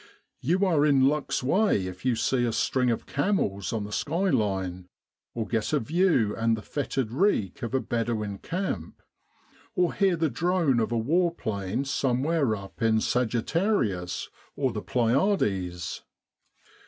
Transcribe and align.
You 0.41 0.65
are 0.65 0.83
in 0.83 1.07
luck's 1.07 1.43
way 1.43 1.85
if 1.85 2.03
you 2.05 2.15
see 2.15 2.43
a 2.43 2.51
string 2.51 2.89
of 2.89 3.05
camels 3.05 3.71
on 3.71 3.83
the 3.83 3.91
sky 3.91 4.31
line, 4.31 4.87
or 5.35 5.45
get 5.45 5.73
a 5.73 5.79
view 5.79 6.35
and 6.35 6.57
the 6.57 6.63
fetid 6.63 7.11
reek 7.11 7.61
of 7.61 7.75
a 7.75 7.79
Bedouin 7.79 8.39
camp, 8.39 9.03
or 9.75 9.93
hear 9.93 10.15
the 10.15 10.31
drone 10.31 10.79
of 10.79 10.91
a 10.91 10.97
war 10.97 11.31
plane 11.31 11.85
somewhere 11.85 12.55
up 12.55 12.81
in 12.81 12.99
Sagittarius 12.99 14.27
or 14.55 14.71
the 14.71 14.81
Pleiades. 14.81 16.01